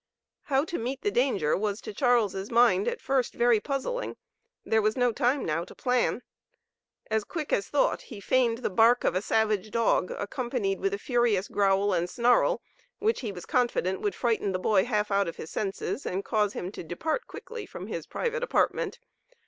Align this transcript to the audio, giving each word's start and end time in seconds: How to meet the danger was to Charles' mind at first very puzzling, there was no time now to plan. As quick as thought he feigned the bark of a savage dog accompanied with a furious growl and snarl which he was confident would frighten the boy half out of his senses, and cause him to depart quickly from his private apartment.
How 0.45 0.65
to 0.65 0.79
meet 0.79 1.03
the 1.03 1.11
danger 1.11 1.55
was 1.55 1.79
to 1.81 1.93
Charles' 1.93 2.49
mind 2.49 2.87
at 2.87 2.99
first 2.99 3.35
very 3.35 3.59
puzzling, 3.59 4.17
there 4.65 4.81
was 4.81 4.97
no 4.97 5.11
time 5.11 5.45
now 5.45 5.63
to 5.63 5.75
plan. 5.75 6.23
As 7.11 7.23
quick 7.23 7.53
as 7.53 7.67
thought 7.69 8.01
he 8.01 8.19
feigned 8.19 8.57
the 8.63 8.71
bark 8.71 9.03
of 9.03 9.13
a 9.13 9.21
savage 9.21 9.69
dog 9.69 10.09
accompanied 10.09 10.79
with 10.79 10.95
a 10.95 10.97
furious 10.97 11.47
growl 11.47 11.93
and 11.93 12.09
snarl 12.09 12.63
which 12.97 13.19
he 13.21 13.31
was 13.31 13.45
confident 13.45 14.01
would 14.01 14.15
frighten 14.15 14.53
the 14.53 14.57
boy 14.57 14.85
half 14.85 15.11
out 15.11 15.27
of 15.27 15.35
his 15.35 15.51
senses, 15.51 16.03
and 16.07 16.25
cause 16.25 16.53
him 16.53 16.71
to 16.71 16.83
depart 16.83 17.27
quickly 17.27 17.67
from 17.67 17.85
his 17.85 18.07
private 18.07 18.41
apartment. 18.41 18.97